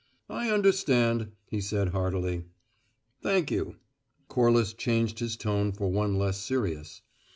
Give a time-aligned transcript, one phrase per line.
[0.31, 2.45] "I understand," he said heartily.
[3.21, 3.75] "Thank you."
[4.29, 7.03] Corliss changed his tone for one less serious.